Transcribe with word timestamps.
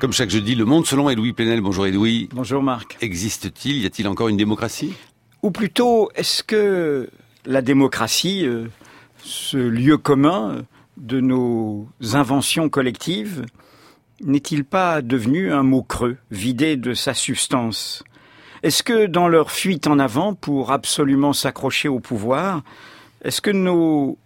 Comme 0.00 0.14
chaque 0.14 0.30
jeudi, 0.30 0.54
Le 0.54 0.64
Monde 0.64 0.86
selon 0.86 1.10
Edoui 1.10 1.34
Plenel. 1.34 1.60
Bonjour 1.60 1.86
Edoui. 1.86 2.30
Bonjour 2.32 2.62
Marc. 2.62 2.96
Existe-t-il, 3.02 3.82
y 3.82 3.84
a-t-il 3.84 4.08
encore 4.08 4.28
une 4.28 4.38
démocratie? 4.38 4.94
Ou 5.42 5.50
plutôt, 5.50 6.08
est-ce 6.14 6.42
que 6.42 7.10
la 7.44 7.60
démocratie, 7.60 8.46
euh, 8.46 8.68
ce 9.22 9.58
lieu 9.58 9.98
commun 9.98 10.62
de 10.96 11.20
nos 11.20 11.86
inventions 12.14 12.70
collectives, 12.70 13.44
n'est-il 14.24 14.64
pas 14.64 15.02
devenu 15.02 15.52
un 15.52 15.64
mot 15.64 15.82
creux, 15.82 16.16
vidé 16.30 16.78
de 16.78 16.94
sa 16.94 17.12
substance? 17.12 18.02
Est-ce 18.62 18.82
que 18.82 19.04
dans 19.04 19.28
leur 19.28 19.50
fuite 19.50 19.86
en 19.86 19.98
avant 19.98 20.32
pour 20.32 20.72
absolument 20.72 21.34
s'accrocher 21.34 21.88
au 21.88 22.00
pouvoir, 22.00 22.62
est-ce 23.22 23.42
que 23.42 23.50
nos 23.50 24.16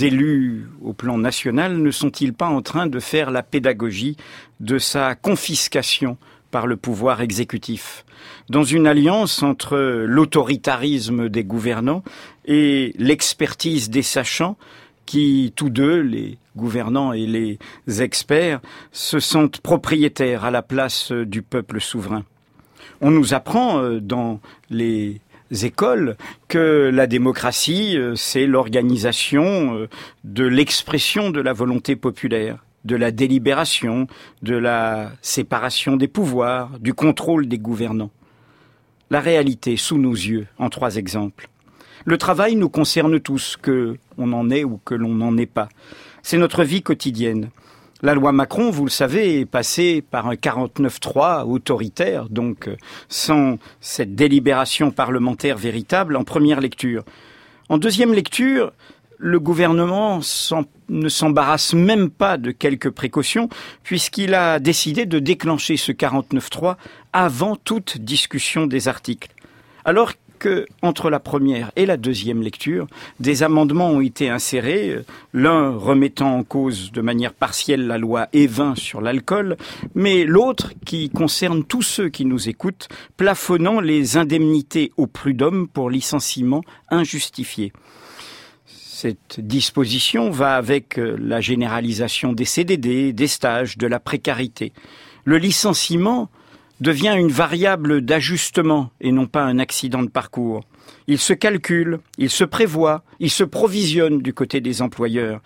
élus 0.00 0.66
au 0.82 0.92
plan 0.92 1.18
national 1.18 1.78
ne 1.78 1.90
sont-ils 1.90 2.32
pas 2.32 2.48
en 2.48 2.62
train 2.62 2.86
de 2.86 3.00
faire 3.00 3.30
la 3.30 3.42
pédagogie 3.42 4.16
de 4.60 4.78
sa 4.78 5.14
confiscation 5.14 6.16
par 6.50 6.66
le 6.66 6.76
pouvoir 6.76 7.20
exécutif, 7.20 8.04
dans 8.48 8.64
une 8.64 8.86
alliance 8.86 9.42
entre 9.42 9.76
l'autoritarisme 10.06 11.28
des 11.28 11.44
gouvernants 11.44 12.02
et 12.46 12.94
l'expertise 12.98 13.90
des 13.90 14.02
sachants 14.02 14.56
qui, 15.04 15.52
tous 15.56 15.70
deux, 15.70 16.00
les 16.00 16.38
gouvernants 16.56 17.12
et 17.12 17.26
les 17.26 17.58
experts, 18.02 18.60
se 18.92 19.20
sentent 19.20 19.60
propriétaires 19.60 20.44
à 20.44 20.50
la 20.50 20.62
place 20.62 21.12
du 21.12 21.42
peuple 21.42 21.80
souverain. 21.80 22.24
On 23.00 23.10
nous 23.10 23.32
apprend 23.32 23.78
euh, 23.78 24.00
dans 24.00 24.40
les 24.70 25.20
écoles 25.50 26.16
que 26.48 26.90
la 26.92 27.06
démocratie, 27.06 27.96
euh, 27.96 28.14
c'est 28.14 28.46
l'organisation 28.46 29.74
euh, 29.74 29.88
de 30.24 30.44
l'expression 30.44 31.30
de 31.30 31.40
la 31.40 31.52
volonté 31.52 31.96
populaire 31.96 32.58
de 32.84 32.96
la 32.96 33.10
délibération, 33.10 34.06
de 34.42 34.56
la 34.56 35.12
séparation 35.20 35.96
des 35.96 36.08
pouvoirs, 36.08 36.70
du 36.80 36.94
contrôle 36.94 37.46
des 37.46 37.58
gouvernants. 37.58 38.10
La 39.10 39.20
réalité 39.20 39.76
sous 39.76 39.98
nos 39.98 40.12
yeux, 40.12 40.46
en 40.58 40.70
trois 40.70 40.96
exemples. 40.96 41.48
Le 42.04 42.18
travail 42.18 42.56
nous 42.56 42.68
concerne 42.68 43.20
tous, 43.20 43.56
que 43.60 43.96
l'on 44.16 44.32
en 44.32 44.50
ait 44.50 44.64
ou 44.64 44.80
que 44.84 44.94
l'on 44.94 45.14
n'en 45.14 45.36
ait 45.36 45.46
pas. 45.46 45.68
C'est 46.22 46.38
notre 46.38 46.64
vie 46.64 46.82
quotidienne. 46.82 47.50
La 48.00 48.14
loi 48.14 48.30
Macron, 48.30 48.70
vous 48.70 48.84
le 48.84 48.90
savez, 48.90 49.40
est 49.40 49.44
passée 49.44 50.04
par 50.08 50.28
un 50.28 50.34
49-3 50.34 51.44
autoritaire, 51.44 52.28
donc 52.28 52.68
euh, 52.68 52.76
sans 53.08 53.58
cette 53.80 54.14
délibération 54.14 54.92
parlementaire 54.92 55.58
véritable 55.58 56.14
en 56.14 56.22
première 56.22 56.60
lecture. 56.60 57.04
En 57.68 57.76
deuxième 57.76 58.14
lecture, 58.14 58.72
le 59.18 59.40
gouvernement 59.40 60.20
ne 60.88 61.08
s'embarrasse 61.08 61.74
même 61.74 62.08
pas 62.08 62.36
de 62.36 62.52
quelques 62.52 62.90
précautions, 62.90 63.48
puisqu'il 63.82 64.32
a 64.34 64.60
décidé 64.60 65.04
de 65.04 65.18
déclencher 65.18 65.76
ce 65.76 65.90
49.3 65.90 66.76
avant 67.12 67.56
toute 67.56 67.98
discussion 67.98 68.68
des 68.68 68.86
articles. 68.86 69.30
Alors 69.84 70.12
que 70.38 70.66
entre 70.82 71.10
la 71.10 71.20
première 71.20 71.70
et 71.76 71.86
la 71.86 71.96
deuxième 71.96 72.42
lecture, 72.42 72.86
des 73.20 73.42
amendements 73.42 73.90
ont 73.90 74.00
été 74.00 74.28
insérés, 74.28 74.98
l'un 75.34 75.70
remettant 75.70 76.36
en 76.36 76.44
cause 76.44 76.92
de 76.92 77.00
manière 77.00 77.34
partielle 77.34 77.86
la 77.86 77.98
loi 77.98 78.28
Evin 78.32 78.74
sur 78.74 79.00
l'alcool, 79.00 79.56
mais 79.94 80.24
l'autre 80.24 80.72
qui 80.86 81.10
concerne 81.10 81.64
tous 81.64 81.82
ceux 81.82 82.08
qui 82.08 82.24
nous 82.24 82.48
écoutent, 82.48 82.88
plafonnant 83.16 83.80
les 83.80 84.16
indemnités 84.16 84.92
au 84.96 85.06
prud'homme 85.06 85.68
pour 85.68 85.90
licenciement 85.90 86.62
injustifié. 86.90 87.72
Cette 88.66 89.38
disposition 89.38 90.30
va 90.30 90.56
avec 90.56 90.96
la 90.96 91.40
généralisation 91.40 92.32
des 92.32 92.44
CDD, 92.44 93.12
des 93.12 93.26
stages, 93.28 93.78
de 93.78 93.86
la 93.86 94.00
précarité. 94.00 94.72
Le 95.24 95.38
licenciement 95.38 96.30
devient 96.80 97.14
une 97.18 97.30
variable 97.30 98.00
d'ajustement 98.00 98.90
et 99.00 99.12
non 99.12 99.26
pas 99.26 99.42
un 99.42 99.58
accident 99.58 100.02
de 100.02 100.10
parcours. 100.10 100.64
Il 101.06 101.18
se 101.18 101.32
calcule, 101.32 102.00
il 102.18 102.30
se 102.30 102.44
prévoit, 102.44 103.02
il 103.20 103.30
se 103.30 103.44
provisionne 103.44 104.20
du 104.20 104.32
côté 104.32 104.60
des 104.60 104.82
employeurs. 104.82 105.40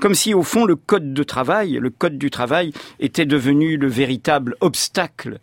Comme 0.00 0.14
si 0.14 0.34
au 0.34 0.42
fond 0.42 0.64
le 0.64 0.76
code 0.76 1.14
de 1.14 1.22
travail, 1.22 1.78
le 1.80 1.90
code 1.90 2.18
du 2.18 2.30
travail 2.30 2.72
était 2.98 3.26
devenu 3.26 3.76
le 3.76 3.88
véritable 3.88 4.56
obstacle 4.60 5.38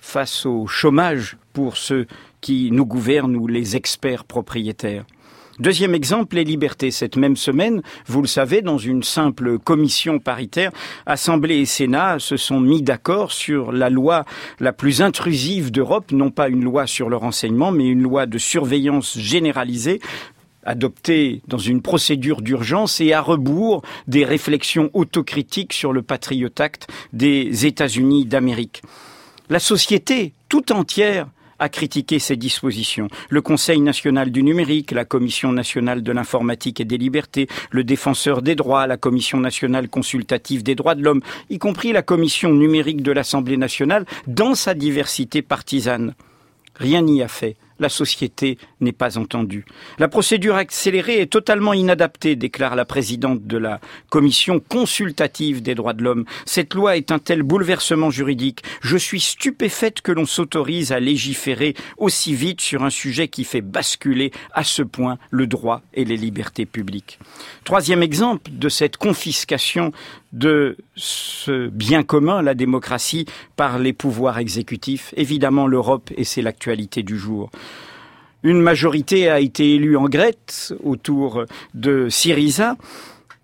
face 0.00 0.46
au 0.46 0.66
chômage 0.66 1.36
pour 1.52 1.76
ceux 1.76 2.06
qui 2.40 2.70
nous 2.70 2.86
gouvernent 2.86 3.36
ou 3.36 3.46
les 3.46 3.76
experts 3.76 4.24
propriétaires. 4.24 5.04
Deuxième 5.60 5.94
exemple, 5.94 6.36
les 6.36 6.44
libertés. 6.44 6.90
Cette 6.90 7.16
même 7.16 7.36
semaine, 7.36 7.82
vous 8.06 8.22
le 8.22 8.26
savez, 8.26 8.62
dans 8.62 8.78
une 8.78 9.02
simple 9.02 9.58
commission 9.58 10.18
paritaire, 10.18 10.72
Assemblée 11.04 11.58
et 11.58 11.66
Sénat 11.66 12.18
se 12.18 12.38
sont 12.38 12.60
mis 12.60 12.80
d'accord 12.80 13.30
sur 13.30 13.70
la 13.70 13.90
loi 13.90 14.24
la 14.58 14.72
plus 14.72 15.02
intrusive 15.02 15.70
d'Europe, 15.70 16.12
non 16.12 16.30
pas 16.30 16.48
une 16.48 16.64
loi 16.64 16.86
sur 16.86 17.10
le 17.10 17.16
renseignement, 17.16 17.72
mais 17.72 17.86
une 17.86 18.00
loi 18.00 18.24
de 18.24 18.38
surveillance 18.38 19.18
généralisée 19.18 20.00
adoptée 20.64 21.42
dans 21.46 21.58
une 21.58 21.82
procédure 21.82 22.40
d'urgence 22.40 22.98
et 23.02 23.12
à 23.12 23.20
rebours 23.20 23.82
des 24.06 24.24
réflexions 24.24 24.88
autocritiques 24.94 25.74
sur 25.74 25.92
le 25.92 26.00
Patriot 26.00 26.48
Act 26.58 26.88
des 27.12 27.66
États-Unis 27.66 28.24
d'Amérique. 28.24 28.80
La 29.50 29.58
société 29.58 30.32
tout 30.48 30.72
entière 30.72 31.26
a 31.60 31.68
critiqué 31.68 32.18
ces 32.18 32.36
dispositions. 32.36 33.08
Le 33.28 33.42
Conseil 33.42 33.80
national 33.80 34.32
du 34.32 34.42
numérique, 34.42 34.90
la 34.90 35.04
Commission 35.04 35.52
nationale 35.52 36.02
de 36.02 36.10
l'informatique 36.10 36.80
et 36.80 36.84
des 36.84 36.98
libertés, 36.98 37.46
le 37.70 37.84
défenseur 37.84 38.42
des 38.42 38.56
droits, 38.56 38.88
la 38.88 38.96
Commission 38.96 39.38
nationale 39.38 39.88
consultative 39.88 40.64
des 40.64 40.74
droits 40.74 40.96
de 40.96 41.02
l'homme, 41.02 41.22
y 41.50 41.58
compris 41.58 41.92
la 41.92 42.02
Commission 42.02 42.52
numérique 42.52 43.02
de 43.02 43.12
l'Assemblée 43.12 43.58
nationale, 43.58 44.06
dans 44.26 44.54
sa 44.54 44.74
diversité 44.74 45.42
partisane. 45.42 46.14
Rien 46.74 47.02
n'y 47.02 47.22
a 47.22 47.28
fait 47.28 47.56
la 47.80 47.88
société 47.88 48.58
n'est 48.80 48.92
pas 48.92 49.18
entendue. 49.18 49.64
La 49.98 50.06
procédure 50.06 50.54
accélérée 50.54 51.20
est 51.20 51.32
totalement 51.32 51.72
inadaptée, 51.72 52.36
déclare 52.36 52.76
la 52.76 52.84
présidente 52.84 53.46
de 53.46 53.56
la 53.56 53.80
commission 54.10 54.60
consultative 54.60 55.62
des 55.62 55.74
droits 55.74 55.94
de 55.94 56.04
l'homme. 56.04 56.24
Cette 56.44 56.74
loi 56.74 56.96
est 56.96 57.10
un 57.10 57.18
tel 57.18 57.42
bouleversement 57.42 58.10
juridique. 58.10 58.62
Je 58.82 58.96
suis 58.96 59.20
stupéfaite 59.20 60.02
que 60.02 60.12
l'on 60.12 60.26
s'autorise 60.26 60.92
à 60.92 61.00
légiférer 61.00 61.74
aussi 61.96 62.34
vite 62.34 62.60
sur 62.60 62.84
un 62.84 62.90
sujet 62.90 63.28
qui 63.28 63.44
fait 63.44 63.62
basculer 63.62 64.30
à 64.52 64.62
ce 64.62 64.82
point 64.82 65.18
le 65.30 65.46
droit 65.46 65.82
et 65.94 66.04
les 66.04 66.16
libertés 66.16 66.66
publiques. 66.66 67.18
Troisième 67.64 68.02
exemple 68.02 68.50
de 68.52 68.68
cette 68.68 68.96
confiscation 68.96 69.92
de 70.32 70.76
ce 70.94 71.68
bien 71.68 72.02
commun, 72.02 72.42
la 72.42 72.54
démocratie, 72.54 73.26
par 73.56 73.78
les 73.78 73.92
pouvoirs 73.92 74.38
exécutifs. 74.38 75.12
Évidemment, 75.16 75.66
l'Europe, 75.66 76.10
et 76.16 76.24
c'est 76.24 76.42
l'actualité 76.42 77.02
du 77.02 77.18
jour. 77.18 77.50
Une 78.42 78.60
majorité 78.60 79.28
a 79.28 79.40
été 79.40 79.74
élue 79.74 79.96
en 79.96 80.08
Grèce 80.08 80.72
autour 80.82 81.44
de 81.74 82.08
Syriza. 82.08 82.76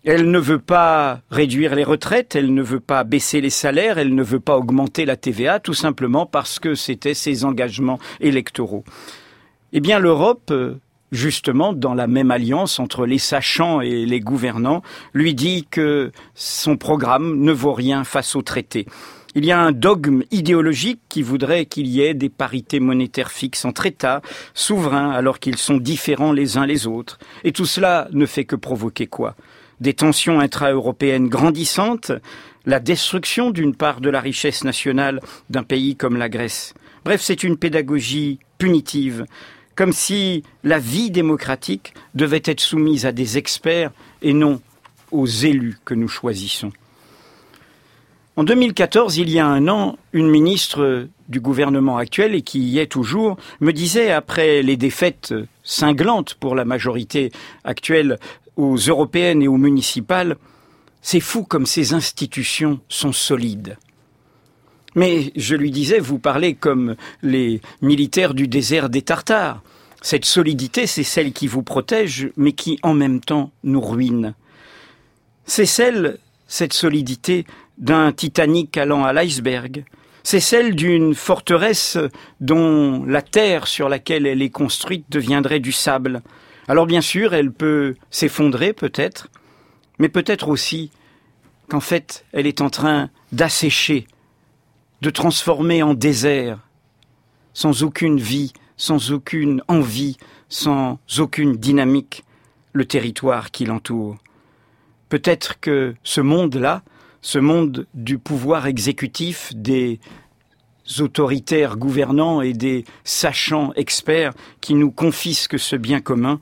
Elle 0.04 0.30
ne 0.30 0.38
veut 0.38 0.60
pas 0.60 1.20
réduire 1.30 1.74
les 1.74 1.84
retraites, 1.84 2.36
elle 2.36 2.54
ne 2.54 2.62
veut 2.62 2.80
pas 2.80 3.04
baisser 3.04 3.40
les 3.40 3.50
salaires, 3.50 3.98
elle 3.98 4.14
ne 4.14 4.22
veut 4.22 4.40
pas 4.40 4.56
augmenter 4.56 5.04
la 5.04 5.16
TVA, 5.16 5.58
tout 5.58 5.74
simplement 5.74 6.24
parce 6.26 6.58
que 6.60 6.74
c'était 6.74 7.12
ses 7.12 7.44
engagements 7.44 7.98
électoraux. 8.20 8.84
Eh 9.72 9.80
bien, 9.80 9.98
l'Europe 9.98 10.52
justement 11.12 11.72
dans 11.72 11.94
la 11.94 12.06
même 12.06 12.30
alliance 12.30 12.78
entre 12.78 13.06
les 13.06 13.18
sachants 13.18 13.80
et 13.80 14.06
les 14.06 14.20
gouvernants, 14.20 14.82
lui 15.14 15.34
dit 15.34 15.66
que 15.70 16.12
son 16.34 16.76
programme 16.76 17.40
ne 17.40 17.52
vaut 17.52 17.74
rien 17.74 18.04
face 18.04 18.36
au 18.36 18.42
traité. 18.42 18.86
Il 19.34 19.44
y 19.44 19.52
a 19.52 19.60
un 19.60 19.72
dogme 19.72 20.22
idéologique 20.30 21.00
qui 21.10 21.20
voudrait 21.20 21.66
qu'il 21.66 21.88
y 21.88 22.00
ait 22.00 22.14
des 22.14 22.30
parités 22.30 22.80
monétaires 22.80 23.30
fixes 23.30 23.66
entre 23.66 23.84
États 23.84 24.22
souverains 24.54 25.10
alors 25.10 25.40
qu'ils 25.40 25.58
sont 25.58 25.76
différents 25.76 26.32
les 26.32 26.56
uns 26.56 26.64
les 26.64 26.86
autres. 26.86 27.18
Et 27.44 27.52
tout 27.52 27.66
cela 27.66 28.08
ne 28.12 28.24
fait 28.24 28.46
que 28.46 28.56
provoquer 28.56 29.06
quoi? 29.06 29.36
Des 29.78 29.92
tensions 29.92 30.40
intra-européennes 30.40 31.28
grandissantes, 31.28 32.12
la 32.64 32.80
destruction 32.80 33.50
d'une 33.50 33.76
part 33.76 34.00
de 34.00 34.08
la 34.08 34.20
richesse 34.20 34.64
nationale 34.64 35.20
d'un 35.50 35.64
pays 35.64 35.96
comme 35.96 36.16
la 36.16 36.30
Grèce. 36.30 36.72
Bref, 37.04 37.20
c'est 37.20 37.44
une 37.44 37.58
pédagogie 37.58 38.38
punitive 38.56 39.26
comme 39.76 39.92
si 39.92 40.42
la 40.64 40.78
vie 40.78 41.10
démocratique 41.10 41.94
devait 42.14 42.42
être 42.44 42.60
soumise 42.60 43.06
à 43.06 43.12
des 43.12 43.38
experts 43.38 43.92
et 44.22 44.32
non 44.32 44.60
aux 45.12 45.26
élus 45.26 45.78
que 45.84 45.94
nous 45.94 46.08
choisissons. 46.08 46.72
En 48.36 48.44
2014, 48.44 49.16
il 49.16 49.30
y 49.30 49.38
a 49.38 49.46
un 49.46 49.68
an, 49.68 49.96
une 50.12 50.28
ministre 50.28 51.08
du 51.28 51.40
gouvernement 51.40 51.96
actuel, 51.96 52.34
et 52.34 52.42
qui 52.42 52.60
y 52.60 52.78
est 52.78 52.90
toujours, 52.90 53.38
me 53.60 53.72
disait, 53.72 54.10
après 54.10 54.62
les 54.62 54.76
défaites 54.76 55.34
cinglantes 55.62 56.34
pour 56.34 56.54
la 56.54 56.66
majorité 56.66 57.32
actuelle 57.64 58.18
aux 58.56 58.76
européennes 58.76 59.42
et 59.42 59.48
aux 59.48 59.56
municipales, 59.56 60.36
c'est 61.00 61.20
fou 61.20 61.44
comme 61.44 61.66
ces 61.66 61.94
institutions 61.94 62.80
sont 62.88 63.12
solides. 63.12 63.78
Mais 64.96 65.30
je 65.36 65.54
lui 65.54 65.70
disais, 65.70 65.98
vous 65.98 66.18
parlez 66.18 66.54
comme 66.54 66.96
les 67.22 67.60
militaires 67.82 68.32
du 68.34 68.48
désert 68.48 68.88
des 68.88 69.02
Tartares. 69.02 69.62
Cette 70.00 70.24
solidité, 70.24 70.86
c'est 70.86 71.02
celle 71.02 71.32
qui 71.32 71.46
vous 71.46 71.62
protège, 71.62 72.30
mais 72.36 72.52
qui 72.52 72.78
en 72.82 72.94
même 72.94 73.20
temps 73.20 73.52
nous 73.62 73.80
ruine. 73.80 74.34
C'est 75.44 75.66
celle, 75.66 76.18
cette 76.48 76.72
solidité, 76.72 77.44
d'un 77.76 78.10
Titanic 78.12 78.76
allant 78.78 79.04
à 79.04 79.12
l'iceberg. 79.12 79.84
C'est 80.22 80.40
celle 80.40 80.74
d'une 80.74 81.14
forteresse 81.14 81.98
dont 82.40 83.04
la 83.04 83.20
terre 83.20 83.66
sur 83.66 83.90
laquelle 83.90 84.26
elle 84.26 84.42
est 84.42 84.50
construite 84.50 85.04
deviendrait 85.10 85.60
du 85.60 85.72
sable. 85.72 86.22
Alors 86.68 86.86
bien 86.86 87.02
sûr, 87.02 87.34
elle 87.34 87.52
peut 87.52 87.96
s'effondrer 88.10 88.72
peut-être, 88.72 89.28
mais 89.98 90.08
peut-être 90.08 90.48
aussi 90.48 90.90
qu'en 91.68 91.80
fait, 91.80 92.24
elle 92.32 92.46
est 92.46 92.60
en 92.60 92.70
train 92.70 93.10
d'assécher, 93.32 94.06
de 95.02 95.10
transformer 95.10 95.82
en 95.82 95.94
désert, 95.94 96.58
sans 97.52 97.82
aucune 97.82 98.18
vie, 98.18 98.52
sans 98.76 99.12
aucune 99.12 99.62
envie, 99.68 100.16
sans 100.48 100.98
aucune 101.18 101.56
dynamique, 101.56 102.24
le 102.72 102.84
territoire 102.84 103.50
qui 103.50 103.64
l'entoure. 103.64 104.16
Peut-être 105.08 105.60
que 105.60 105.94
ce 106.02 106.20
monde-là, 106.20 106.82
ce 107.22 107.38
monde 107.38 107.86
du 107.94 108.18
pouvoir 108.18 108.66
exécutif, 108.66 109.52
des 109.54 110.00
autoritaires 110.98 111.76
gouvernants 111.76 112.42
et 112.42 112.52
des 112.52 112.84
sachants 113.04 113.72
experts 113.74 114.32
qui 114.60 114.74
nous 114.74 114.90
confisquent 114.90 115.58
ce 115.58 115.76
bien 115.76 116.00
commun, 116.00 116.40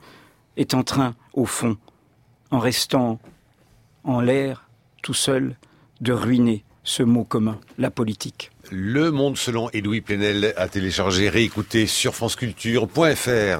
est 0.57 0.73
en 0.73 0.83
train, 0.83 1.15
au 1.33 1.45
fond, 1.45 1.77
en 2.51 2.59
restant 2.59 3.19
en 4.03 4.21
l'air, 4.21 4.69
tout 5.01 5.13
seul, 5.13 5.57
de 6.01 6.13
ruiner 6.13 6.63
ce 6.85 7.03
mot 7.03 7.25
commun, 7.25 7.59
la 7.77 7.91
politique. 7.91 8.51
Le 8.71 9.11
monde 9.11 9.37
selon 9.37 9.69
Edoui 9.73 10.01
Plenel 10.01 10.53
a 10.55 10.67
téléchargé, 10.67 11.29
réécouté 11.29 11.85
sur 11.87 12.15
franceculture.fr. 12.15 13.53